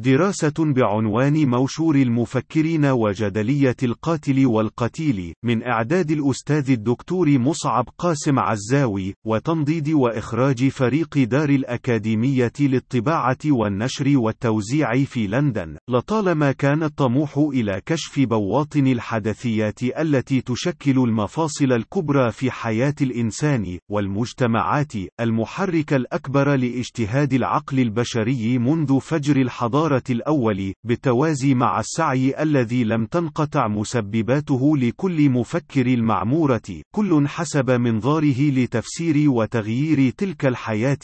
دراسة 0.00 0.52
بعنوان 0.58 1.48
موشور 1.48 1.96
المفكرين 1.96 2.84
وجدلية 2.86 3.76
القاتل 3.82 4.46
والقتيل، 4.46 5.34
من 5.44 5.62
إعداد 5.62 6.10
الأستاذ 6.10 6.70
الدكتور 6.70 7.38
مصعب 7.38 7.88
قاسم 7.98 8.38
عزاوي، 8.38 9.14
وتنضيد 9.26 9.88
وإخراج 9.88 10.68
فريق 10.68 11.18
دار 11.18 11.48
الأكاديمية 11.48 12.52
للطباعة 12.60 13.38
والنشر 13.46 14.18
والتوزيع 14.18 15.04
في 15.04 15.26
لندن، 15.26 15.76
لطالما 15.90 16.52
كان 16.52 16.82
الطموح 16.82 17.38
إلى 17.38 17.82
كشف 17.86 18.20
بواطن 18.20 18.86
الحدثيات 18.86 19.82
التي 19.82 20.40
تشكل 20.40 20.98
المفاصل 20.98 21.72
الكبرى 21.72 22.32
في 22.32 22.50
حياة 22.50 22.94
الإنسان 23.00 23.78
والمجتمعات، 23.90 24.92
المحرك 25.20 25.92
الأكبر 25.92 26.54
لإجتهاد 26.54 27.32
العقل 27.32 27.78
البشري 27.80 28.58
منذ 28.58 29.00
فجر 29.00 29.36
الحضارة 29.36 29.87
الأول، 30.10 30.74
بالتوازي 30.84 31.54
مع 31.54 31.80
السعي 31.80 32.42
الذي 32.42 32.84
لم 32.84 33.06
تنقطع 33.06 33.68
مسبباته 33.68 34.76
لكل 34.76 35.30
مفكر 35.30 35.86
المعمورة، 35.86 36.82
كل 36.94 37.24
حسب 37.28 37.70
منظاره 37.70 38.50
لتفسير 38.50 39.30
وتغيير 39.30 40.10
تلك 40.10 40.46
الحياة، 40.46 40.98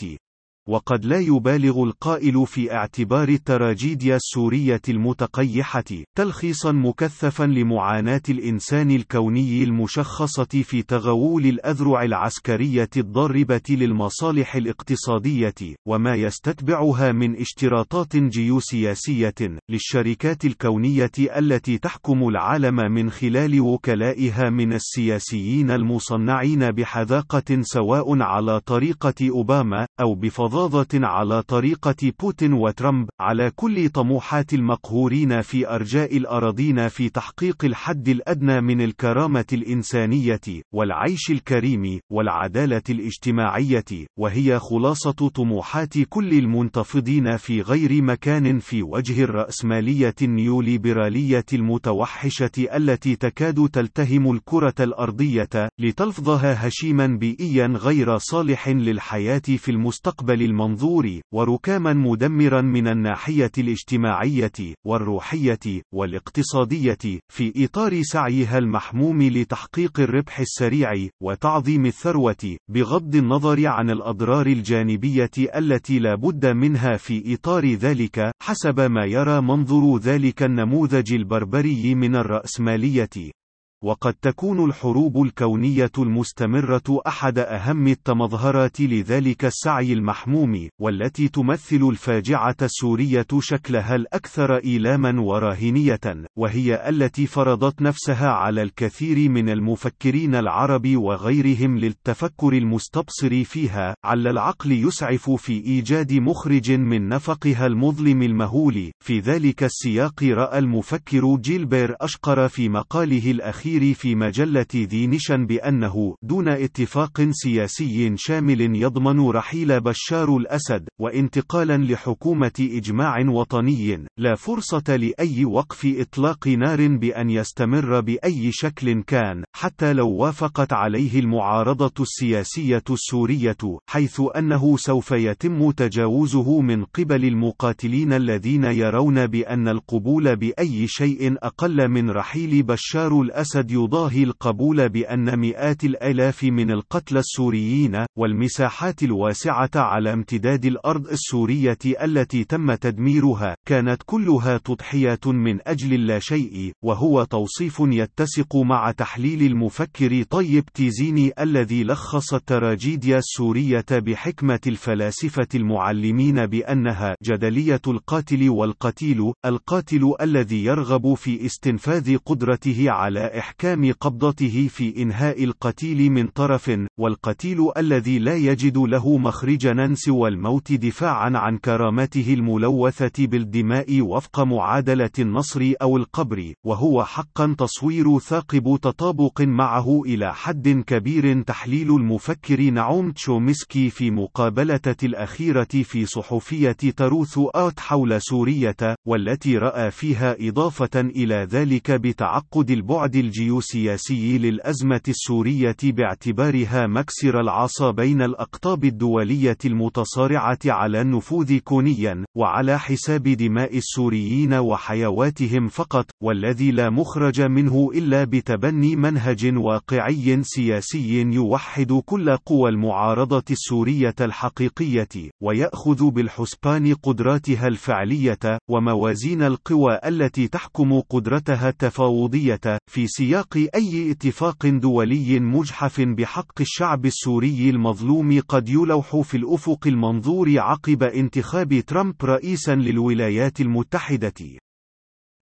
وقد 0.69 1.05
لا 1.05 1.19
يبالغ 1.19 1.83
القائل 1.83 2.47
في 2.47 2.73
اعتبار 2.73 3.29
التراجيديا 3.29 4.17
السورية 4.17 4.81
المتقيحة 4.89 5.85
تلخيصا 6.17 6.73
مكثفا 6.73 7.45
لمعاناة 7.45 8.23
الإنسان 8.29 8.91
الكوني 8.91 9.65
المشخصة 9.65 10.45
في 10.45 10.83
تغول 10.83 11.47
الأذرع 11.47 12.03
العسكرية 12.03 12.89
الضاربة 12.97 13.61
للمصالح 13.71 14.57
الاقتصادية 14.57 15.55
وما 15.89 16.15
يستتبعها 16.15 17.13
من 17.13 17.37
اشتراطات 17.41 18.17
جيوسياسية 18.17 19.35
للشركات 19.71 20.45
الكونية 20.45 21.13
التي 21.19 21.79
تحكم 21.79 22.29
العالم 22.29 22.77
من 22.77 23.11
خلال 23.11 23.61
وكلائها 23.61 24.51
من 24.51 24.73
السياسيين 24.73 25.71
المصنعين 25.71 26.71
بحذاقة 26.71 27.61
سواء 27.61 28.23
على 28.23 28.61
طريقة 28.61 29.31
أوباما 29.31 29.87
أو 30.01 30.15
بفضل 30.15 30.54
فظاظة 30.55 31.07
على 31.07 31.43
طريقة 31.43 32.13
بوتين 32.21 32.53
وترامب 32.53 33.09
على 33.21 33.51
كل 33.57 33.89
طموحات 33.89 34.55
المقهورين 34.55 35.43
في 35.43 35.69
أرجاء 35.69 36.17
الأراضين 36.17 36.89
في 36.89 37.09
تحقيق 37.09 37.65
الحد 37.65 38.09
الأدنى 38.09 38.61
من 38.61 38.81
الكرامة 38.81 39.45
الإنسانية 39.53 40.41
والعيش 40.75 41.31
الكريم 41.31 42.01
والعدالة 42.13 42.83
الاجتماعية 42.91 43.85
وهي 44.19 44.59
خلاصة 44.59 45.29
طموحات 45.35 45.99
كل 45.99 46.33
المنتفضين 46.33 47.37
في 47.37 47.61
غير 47.61 48.03
مكان 48.03 48.59
في 48.59 48.83
وجه 48.83 49.25
الرأسمالية 49.25 50.15
النيوليبرالية 50.23 51.47
المتوحشة 51.53 52.51
التي 52.59 53.17
تكاد 53.17 53.69
تلتهم 53.73 54.33
الكرة 54.33 54.75
الأرضية 54.81 55.69
لتلفظها 55.79 56.69
هشيما 56.69 57.07
بيئيا 57.07 57.67
غير 57.67 58.19
صالح 58.19 58.69
للحياة 58.69 59.39
في 59.39 59.71
المستقبل 59.71 60.44
المنظور 60.45 61.21
وركاما 61.35 61.93
مدمرا 61.93 62.61
من 62.61 62.89
الناحية 62.89 63.51
الاجتماعية 63.59 64.75
والروحية 64.87 65.83
والاقتصادية 65.95 67.21
في 67.33 67.65
إطار 67.65 68.03
سعيها 68.03 68.59
المحموم 68.59 69.23
لتحقيق 69.23 70.01
الربح 70.01 70.41
السريع 70.41 71.09
وتعظيم 71.23 71.87
الثروة 71.87 72.57
بغض 72.71 73.15
النظر 73.15 73.67
عن 73.67 73.91
الأضرار 73.91 74.47
الجانبية 74.47 75.31
التي 75.57 75.99
لا 75.99 76.15
بد 76.15 76.47
منها 76.47 76.97
في 76.97 77.35
إطار 77.35 77.75
ذلك 77.75 78.31
حسب 78.43 78.81
ما 78.81 79.05
يرى 79.05 79.41
منظر 79.41 79.99
ذلك 79.99 80.43
النموذج 80.43 81.13
البربري 81.13 81.95
من 81.95 82.17
الرأسمالية. 82.17 83.44
وقد 83.85 84.15
تكون 84.15 84.65
الحروب 84.65 85.23
الكونية 85.23 85.91
المستمرة 85.99 87.01
أحد 87.07 87.39
أهم 87.39 87.89
التمظهرات 87.89 88.81
لذلك 88.81 89.45
السعي 89.45 89.93
المحموم، 89.93 90.69
والتي 90.81 91.29
تمثل 91.29 91.89
الفاجعة 91.91 92.57
السورية 92.63 93.27
شكلها 93.39 93.95
الأكثر 93.95 94.57
إيلاما 94.57 95.21
وراهنية، 95.21 96.01
وهي 96.39 96.89
التي 96.89 97.27
فرضت 97.27 97.83
نفسها 97.83 98.29
على 98.29 98.63
الكثير 98.63 99.29
من 99.29 99.49
المفكرين 99.49 100.35
العرب 100.35 100.97
وغيرهم 100.97 101.79
للتفكر 101.79 102.53
المستبصر 102.53 103.45
فيها، 103.45 103.95
عل 104.05 104.27
العقل 104.27 104.73
يسعف 104.73 105.31
في 105.31 105.53
إيجاد 105.53 106.13
مخرج 106.13 106.73
من 106.73 107.09
نفقها 107.09 107.67
المظلم 107.67 108.23
المهول، 108.23 108.93
في 109.05 109.19
ذلك 109.21 109.65
السياق 109.65 110.23
رأى 110.25 110.59
المفكر 110.59 111.37
جيلبير 111.37 111.97
أشقر 112.01 112.49
في 112.49 112.69
مقاله 112.69 113.31
الأخير 113.31 113.74
الأخير 113.75 113.95
في 113.95 114.15
مجلة 114.15 114.67
ذي 114.77 115.07
نشن 115.07 115.47
بأنه 115.47 116.15
دون 116.23 116.49
اتفاق 116.49 117.29
سياسي 117.31 118.17
شامل 118.17 118.61
يضمن 118.61 119.21
رحيل 119.21 119.81
بشار 119.81 120.37
الأسد 120.37 120.89
وانتقالا 121.01 121.77
لحكومة 121.77 122.53
إجماع 122.61 123.29
وطني 123.29 124.07
لا 124.19 124.35
فرصة 124.35 124.97
لأي 124.97 125.45
وقف 125.45 125.87
إطلاق 125.99 126.49
نار 126.49 126.97
بأن 126.97 127.31
يستمر 127.31 128.01
بأي 128.01 128.51
شكل 128.53 129.03
كان 129.03 129.45
حتى 129.57 129.93
لو 129.93 130.11
وافقت 130.11 130.73
عليه 130.73 131.21
المعارضة 131.21 131.93
السياسية 132.01 132.85
السورية 132.91 133.57
حيث 133.91 134.21
أنه 134.37 134.77
سوف 134.77 135.11
يتم 135.11 135.71
تجاوزه 135.71 136.61
من 136.61 136.85
قبل 136.85 137.25
المقاتلين 137.25 138.13
الذين 138.13 138.65
يرون 138.65 139.27
بأن 139.27 139.69
القبول 139.69 140.37
بأي 140.37 140.87
شيء 140.87 141.35
أقل 141.43 141.89
من 141.89 142.11
رحيل 142.11 142.63
بشار 142.63 143.21
الأسد 143.21 143.64
قد 143.65 143.71
يضاهي 143.71 144.23
القبول 144.23 144.89
بأن 144.89 145.39
مئات 145.39 145.85
الآلاف 145.85 146.45
من 146.45 146.71
القتلى 146.71 147.19
السوريين 147.19 148.05
والمساحات 148.19 149.03
الواسعة 149.03 149.71
على 149.77 150.13
امتداد 150.13 150.65
الأرض 150.65 151.09
السورية 151.09 151.79
التي 152.03 152.45
تم 152.45 152.75
تدميرها 152.75 153.57
كانت 153.67 154.03
كلها 154.07 154.59
تضحيات 154.59 155.27
من 155.27 155.69
أجل 155.69 155.95
اللا 155.95 156.19
شيء 156.19 156.73
وهو 156.85 157.25
توصيف 157.25 157.81
يتسق 157.81 158.57
مع 158.57 158.91
تحليل 158.91 159.43
المفكر 159.43 160.23
طيب 160.23 160.65
تيزيني 160.75 161.33
الذي 161.41 161.85
لخص 161.85 162.35
التراجيديا 162.35 163.19
السورية 163.19 163.87
بحكمة 163.91 164.61
الفلاسفة 164.67 165.49
المعلمين 165.55 166.47
بأنها 166.47 167.17
جدلية 167.23 167.83
القاتل 167.87 168.49
والقتيل 168.51 169.33
القاتل 169.45 170.15
الذي 170.21 170.65
يرغب 170.65 171.15
في 171.15 171.47
استنفاذ 171.47 172.17
قدرته 172.17 172.91
على 172.91 173.21
إحكام 173.45 173.65
إحكام 173.65 173.93
قبضته 174.01 174.69
في 174.69 175.03
إنهاء 175.03 175.45
القتيل 175.45 176.11
من 176.11 176.27
طرف، 176.27 176.71
والقتيل 176.99 177.71
الذي 177.77 178.19
لا 178.19 178.35
يجد 178.35 178.79
له 178.79 179.19
مخرجا 179.19 179.95
سوى 179.95 180.29
الموت 180.29 180.73
دفاعا 180.73 181.31
عن 181.35 181.59
كرامته 181.59 182.35
الملوثة 182.35 183.27
بالدماء 183.27 184.01
وفق 184.01 184.41
معادلة 184.41 185.11
النصر 185.19 185.73
أو 185.83 185.97
القبر، 185.97 186.53
وهو 186.67 187.05
حقا 187.05 187.55
تصوير 187.59 188.19
ثاقب 188.19 188.79
تطابق 188.83 189.41
معه 189.41 190.03
إلى 190.07 190.35
حد 190.35 190.69
كبير 190.87 191.43
تحليل 191.43 191.91
المفكر 191.91 192.71
نعوم 192.71 193.11
تشومسكي 193.11 193.91
في 193.91 194.11
مقابلة 194.11 194.95
الأخيرة 195.03 195.69
في 195.83 196.07
صحفية 196.07 196.77
تروث 196.97 197.39
آت 197.55 197.81
حول 197.81 198.23
سورية، 198.23 198.97
والتي 199.07 199.59
رأى 199.59 199.91
فيها 199.91 200.37
إضافة 200.41 201.01
إلى 201.01 201.35
ذلك 201.51 201.91
بتعقد 201.91 202.71
البعد 202.71 203.17
الجيوسي 203.17 203.34
الجيوسياسي 203.35 204.39
للأزمة 204.39 205.01
السورية 205.09 205.77
باعتبارها 205.83 206.87
مكسر 206.87 207.41
العصا 207.41 207.91
بين 207.91 208.23
الأقطاب 208.23 208.85
الدولية 208.85 209.57
المتصارعة 209.65 210.59
على 210.67 211.01
النفوذ 211.01 211.59
كونيا، 211.59 212.25
وعلى 212.37 212.79
حساب 212.79 213.23
دماء 213.23 213.77
السوريين 213.77 214.55
وحيواتهم 214.55 215.69
فقط، 215.69 216.07
والذي 216.23 216.71
لا 216.71 216.91
مخرج 216.91 217.41
منه 217.41 217.91
إلا 217.95 218.25
بتبني 218.25 218.97
منهج 218.97 219.57
واقعي 219.57 220.43
سياسي 220.43 221.21
يوحد 221.21 221.93
كل 222.05 222.37
قوى 222.37 222.71
المعارضة 222.71 223.45
السورية 223.51 224.15
الحقيقية، 224.21 225.31
ويأخذ 225.43 226.11
بالحسبان 226.11 226.95
قدراتها 226.95 227.69
الفعلية، 227.69 228.59
وموازين 228.71 229.43
القوى 229.43 229.99
التي 230.07 230.49
تحكم 230.49 231.01
قدرتها 231.01 231.69
التفاوضية، 231.69 232.61
في 232.91 233.07
سياق 233.07 233.24
سياق 233.25 233.57
أي 233.75 234.11
اتفاق 234.11 234.67
دولي 234.67 235.41
مجحف 235.41 236.01
بحق 236.01 236.61
الشعب 236.61 237.07
السوري 237.07 237.71
المظلوم 237.71 238.41
قد 238.49 238.69
يلوح 238.69 239.21
في 239.21 239.37
الأفق 239.37 239.87
المنظور 239.87 240.59
عقب 240.59 241.03
انتخاب 241.03 241.81
ترامب 241.81 242.25
رئيسا 242.25 242.75
للولايات 242.75 243.61
المتحدة. 243.61 244.33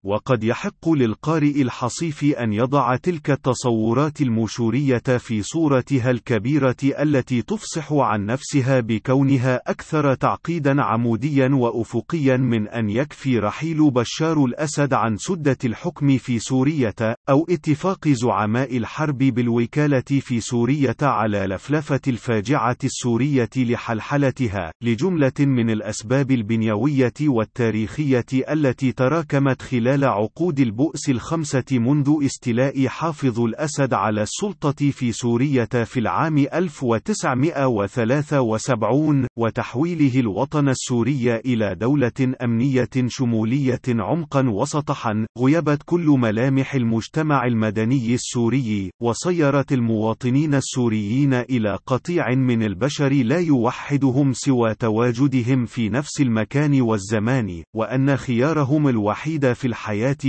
وقد 0.08 0.44
يحق 0.44 0.88
للقارئ 0.88 1.62
الحصيف 1.62 2.25
أن 2.25 2.52
يضع 2.52 2.96
تلك 2.96 3.31
التصورات 3.31 4.20
المشورية 4.20 4.99
في 5.19 5.43
صورتها 5.43 6.10
الكبيرة 6.10 6.76
التي 6.84 7.43
تفصح 7.43 7.93
عن 7.93 8.26
نفسها 8.26 8.81
بكونها 8.81 9.60
أكثر 9.66 10.14
تعقيدا 10.14 10.82
عموديا 10.82 11.49
وأفقيا 11.52 12.37
من 12.37 12.69
أن 12.69 12.90
يكفي 12.90 13.38
رحيل 13.38 13.90
بشار 13.90 14.44
الأسد 14.44 14.94
عن 14.94 15.16
سدة 15.16 15.56
الحكم 15.64 16.19
في 16.19 16.38
سورية، 16.38 16.94
أو 17.28 17.46
اتفاق 17.50 18.08
زعماء 18.08 18.76
الحرب 18.76 19.19
بالوكالة 19.19 20.00
في 20.00 20.40
سورية 20.40 20.96
على 21.02 21.38
لفلفة 21.38 22.00
الفاجعة 22.08 22.78
السورية 22.84 23.50
لحلحلتها، 23.56 24.72
لجملة 24.82 25.32
من 25.40 25.70
الأسباب 25.70 26.31
البنيوية 26.31 27.14
والتاريخية 27.20 28.26
التي 28.50 28.93
تراكمت 28.93 29.62
خلال 29.62 29.98
خلال 29.99 30.11
عقود 30.11 30.61
البؤس 30.61 31.09
الخمسة 31.09 31.65
منذ 31.73 32.25
استيلاء 32.25 32.87
حافظ 32.87 33.41
الأسد 33.41 33.95
على 33.95 34.23
السلطة 34.23 34.91
في 34.91 35.12
سورية 35.12 35.65
في 35.65 36.00
العام 36.00 36.39
1973 36.39 39.27
وتحويله 39.39 40.21
الوطن 40.21 40.69
السوري 40.69 41.37
إلى 41.37 41.75
دولة 41.75 42.35
أمنية 42.45 42.89
شمولية 43.06 43.81
عمقا 43.89 44.49
وسطحا 44.49 45.27
غيبت 45.39 45.83
كل 45.87 46.06
ملامح 46.06 46.75
المجتمع 46.75 47.47
المدني 47.47 48.15
السوري 48.15 48.91
وصيرت 49.03 49.73
المواطنين 49.73 50.55
السوريين 50.55 51.35
إلى 51.35 51.79
قطيع 51.87 52.35
من 52.35 52.62
البشر 52.62 53.12
لا 53.12 53.39
يوحدهم 53.39 54.33
سوى 54.33 54.75
تواجدهم 54.75 55.67
في 55.67 55.89
نفس 55.89 56.21
المكان 56.21 56.81
والزمان 56.81 57.62
وأن 57.77 58.17
خيارهم 58.17 58.89
الوحيد 58.89 59.53
في 59.53 59.67
الحياة 59.67 59.77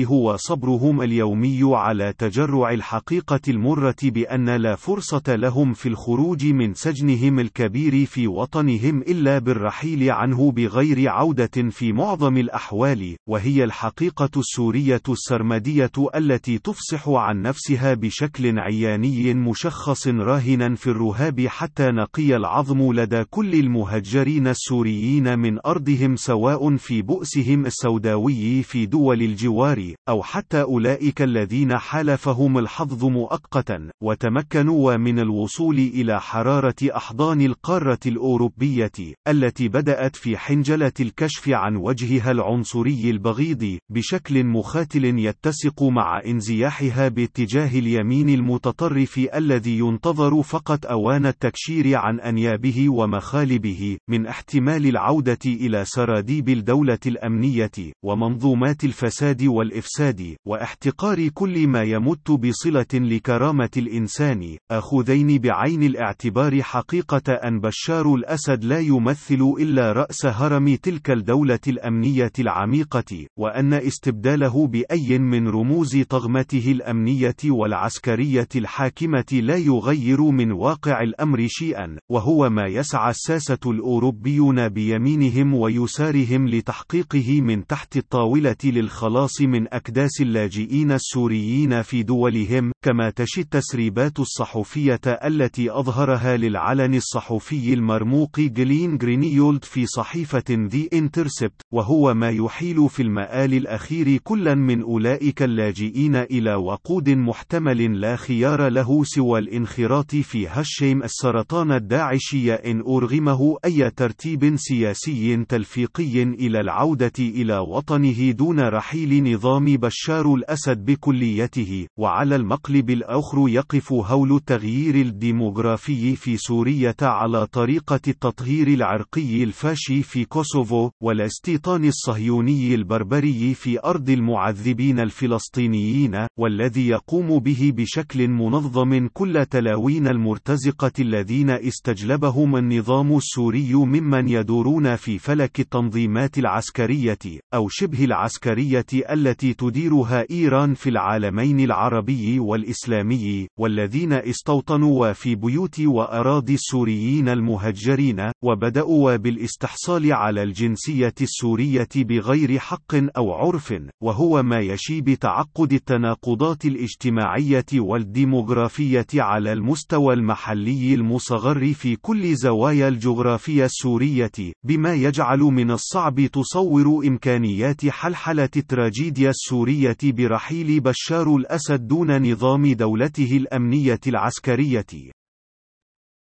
هو 0.06 0.36
صبرهم 0.38 1.02
اليومي 1.02 1.60
على 1.64 2.14
تجرع 2.18 2.72
الحقيقة 2.72 3.40
المرة 3.48 3.96
بأن 4.04 4.50
لا 4.50 4.76
فرصة 4.76 5.36
لهم 5.36 5.74
في 5.74 5.90
الخروج 5.90 6.46
من 6.46 6.74
سجنهم 6.74 7.40
الكبير 7.40 8.06
في 8.06 8.28
وطنهم 8.28 9.02
إلا 9.02 9.40
بالرحيل 9.40 10.12
عنه 10.12 10.52
بغير 10.52 11.10
عودة 11.10 11.70
في 11.70 11.94
معظم 11.94 12.38
الأحوال، 12.38 13.16
وهي 13.30 13.64
الحقيقة 13.64 14.30
السورية 14.38 15.02
السرمدية 15.10 15.92
التي 16.16 16.58
تفصح 16.58 17.10
عن 17.10 17.42
نفسها 17.42 17.94
بشكل 17.94 18.60
عياني 18.60 19.34
مشخص 19.34 20.08
راهنا 20.08 20.76
في 20.76 20.88
الرهاب 20.88 21.48
حتى 21.48 21.92
نقي 21.92 22.36
العظم 22.36 22.94
لدى 22.94 23.24
كل 23.24 23.54
المهجرين 23.54 24.48
السوريين 24.48 25.40
من 25.40 25.60
أرضهم 25.66 26.16
سواء 26.16 26.76
في 26.76 27.02
بؤسهم 27.02 27.66
السوداوي 27.66 28.64
في 28.64 28.86
دول 28.86 29.22
الجوار، 29.40 29.94
أو 30.10 30.24
حتى 30.24 30.62
أولئك 30.62 31.22
الذين 31.22 31.78
حالفهم 31.78 32.58
الحظ 32.58 33.06
مؤقتا، 33.06 33.90
وتمكنوا 34.04 34.98
من 34.98 35.20
الوصول 35.20 35.78
إلى 35.78 36.22
حرارة 36.22 36.76
أحضان 36.96 37.42
القارة 37.42 38.00
الأوروبية، 38.06 38.92
التي 39.28 39.68
بدأت 39.68 40.16
في 40.16 40.38
حنجلة 40.38 40.92
الكشف 41.00 41.50
عن 41.50 41.76
وجهها 41.76 42.32
العنصري 42.32 43.10
البغيض، 43.10 43.78
بشكل 43.92 44.44
مخاتل 44.44 45.06
يتسق 45.06 45.84
مع 45.84 46.22
انزياحها 46.26 47.08
باتجاه 47.08 47.80
اليمين 47.80 48.30
المتطرف 48.30 49.20
الذي 49.36 49.80
ينتظر 49.80 50.42
فقط 50.42 50.86
أوان 50.86 51.26
التكشير 51.26 51.98
عن 51.98 52.20
أنيابه 52.20 52.90
ومخالبه، 52.90 53.98
من 54.10 54.26
احتمال 54.26 54.86
العودة 54.88 55.40
إلى 55.46 55.86
سراديب 55.86 56.50
الدولة 56.50 57.00
الأمنية، 57.06 57.72
ومنظومات 58.04 58.84
الفساد 58.84 59.29
الفساد 59.30 59.48
والإفساد، 59.48 60.36
واحتقار 60.48 61.28
كل 61.28 61.68
ما 61.68 61.84
يمت 61.84 62.32
بصلة 62.32 62.86
لكرامة 62.94 63.70
الإنسان، 63.78 64.58
آخذين 64.72 65.38
بعين 65.38 65.84
الاعتبار 65.84 66.62
حقيقة 66.62 67.34
أن 67.34 67.60
بشار 67.60 68.16
الأسد 68.16 68.64
لا 68.64 68.80
يمثل 68.80 69.54
إلا 69.60 69.92
رأس 69.92 70.26
هرم 70.26 70.76
تلك 70.76 71.12
الدولة 71.12 71.60
الأمنية 71.68 72.32
العميقة، 72.40 73.28
وأن 73.40 73.74
استبداله 73.74 74.68
بأي 74.68 75.20
من 75.20 75.48
رموز 75.48 76.02
طغمته 76.10 76.72
الأمنية 76.72 77.36
والعسكرية 77.46 78.50
الحاكمة 78.56 79.26
لا 79.32 79.56
يغير 79.56 80.22
من 80.22 80.52
واقع 80.52 81.02
الأمر 81.02 81.46
شيئا، 81.48 81.98
وهو 82.12 82.50
ما 82.50 82.68
يسعى 82.68 83.10
الساسة 83.10 83.60
الأوروبيون 83.66 84.70
بيمينهم 84.70 85.54
ويسارهم 85.54 86.48
لتحقيقه 86.48 87.42
من 87.42 87.68
تحت 87.68 87.98
الطاولة 87.98 88.56
للخلاص 88.64 89.19
الخلاص 89.20 89.42
من 89.42 89.74
أكداس 89.74 90.22
اللاجئين 90.22 90.92
السوريين 90.92 91.82
في 91.82 92.04
دولهم، 92.04 92.72
كما 92.86 93.10
تشي 93.10 93.42
التسريبات 93.42 94.20
الصحفية 94.20 95.00
التي 95.06 95.72
أظهرها 95.72 96.38
للعلن 96.38 96.96
الصحفي 96.96 97.74
المرموق 97.74 98.40
جلين 98.40 98.98
جرينيولد 98.98 99.66
في 99.66 99.86
صحيفة 99.86 100.44
ذي 100.50 100.90
انترسبت، 100.94 101.62
وهو 101.74 102.14
ما 102.14 102.30
يحيل 102.30 102.90
في 102.90 103.02
المآل 103.04 103.54
الأخير 103.54 104.18
كلا 104.24 104.56
من 104.56 104.82
أولئك 104.82 105.44
اللاجئين 105.44 106.16
إلى 106.16 106.56
وقود 106.56 107.10
محتمل 107.10 108.02
لا 108.02 108.16
خيار 108.16 108.68
له 108.68 109.04
سوى 109.04 109.40
الانخراط 109.40 110.16
في 110.16 110.48
هشيم 110.48 111.04
السرطان 111.04 111.72
الداعشي 111.72 112.54
إن 112.54 112.82
أرغمه 112.82 113.58
أي 113.66 113.92
ترتيب 113.92 114.56
سياسي 114.56 115.46
تلفيقي 115.50 116.24
إلى 116.24 116.60
العودة 116.60 117.20
إلى 117.20 117.58
وطنه 117.58 118.32
دون 118.32 118.60
رحيل 118.60 119.09
تشكيل 119.10 119.34
نظام 119.34 119.66
بشار 119.66 120.34
الأسد 120.34 120.86
بكليته، 120.86 121.88
وعلى 122.00 122.36
المقلب 122.36 122.90
الآخر 122.90 123.50
يقف 123.50 123.94
هول 123.94 124.36
التغيير 124.36 124.96
الديموغرافي 124.96 126.16
في 126.16 126.38
سوريا 126.38 126.96
على 127.02 127.48
طريقة 127.48 128.00
التطهير 128.08 128.68
العرقي 128.68 129.44
الفاشي 129.44 130.04
في 130.04 130.26
كوسوفو، 130.26 130.90
والاستيطان 131.04 131.86
الصهيوني 131.86 132.76
البربري 132.76 133.54
في 133.54 133.80
أرض 133.86 134.10
المعذبين 134.10 135.00
الفلسطينيين، 135.00 136.28
والذي 136.40 136.88
يقوم 136.88 137.40
به 137.40 137.74
بشكل 137.76 138.28
منظم 138.28 139.08
كل 139.14 139.46
تلاوين 139.46 140.08
المرتزقة 140.08 140.92
الذين 141.00 141.50
استجلبهم 141.50 142.56
النظام 142.56 143.18
السوري 143.18 143.74
ممن 143.74 144.30
يدورون 144.30 144.96
في 144.96 145.20
فلك 145.20 145.60
التنظيمات 145.60 146.38
العسكرية، 146.38 147.20
أو 147.54 147.68
شبه 147.70 148.06
العسكرية 148.06 148.86
التي 149.10 149.54
تديرها 149.54 150.26
إيران 150.32 150.74
في 150.74 150.90
العالمين 150.90 151.60
العربي 151.60 152.40
والإسلامي، 152.40 153.48
والذين 153.60 154.14
استوطنوا 154.14 155.14
في 155.14 155.36
بيوت 155.36 155.80
وأراضي 155.80 156.54
السوريين 156.54 157.30
المهجرين، 157.30 158.32
وبدأوا 158.44 159.16
بالإستحصال 159.16 160.14
على 160.14 160.44
الجنسية 160.44 161.14
السورية 161.22 161.90
بغير 161.96 162.60
حق 162.60 162.96
أو 163.18 163.32
عرف، 163.34 163.74
وهو 164.04 164.44
ما 164.44 164.60
يشي 164.60 165.02
بتعقد 165.02 165.74
التناقضات 165.74 166.66
الاجتماعية 166.66 167.66
والديموغرافية 167.74 169.08
على 169.14 169.54
المستوى 169.54 170.14
المحلي 170.14 170.94
المصغر 170.94 171.74
في 171.74 171.96
كل 171.96 172.36
زوايا 172.36 172.88
الجغرافيا 172.88 173.66
السورية، 173.66 174.32
بما 174.64 174.94
يجعل 174.94 175.40
من 175.40 175.72
الصعب 175.72 176.26
تصور 176.26 177.08
إمكانيات 177.08 177.86
حلحلة 177.86 178.50
التراجيديا 178.90 179.30
السورية 179.30 179.98
برحيل 180.04 180.80
بشار 180.80 181.36
الأسد 181.36 181.88
دون 181.88 182.32
نظام 182.32 182.74
دولته 182.74 183.38
الأمنية 183.38 184.00
العسكرية. 184.08 185.12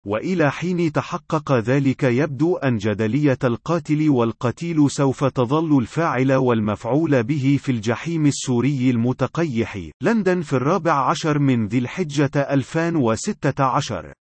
وإلى 0.08 0.52
حين 0.52 0.92
تحقق 0.92 1.52
ذلك 1.52 2.04
يبدو 2.04 2.56
أن 2.56 2.78
جدلية 2.78 3.38
القاتل 3.44 4.10
والقتيل 4.10 4.92
سوف 4.92 5.24
تظل 5.24 5.78
الفاعل 5.78 6.34
والمفعول 6.34 7.24
به 7.24 7.60
في 7.62 7.72
الجحيم 7.72 8.26
السوري 8.26 8.90
المتقيح. 8.90 9.90
لندن 10.02 10.42
في 10.42 10.54
الرابع 10.54 11.10
عشر 11.10 11.40
من 11.40 11.68
ذي 11.68 11.78
الحجة 11.78 12.32
2016 12.36 14.14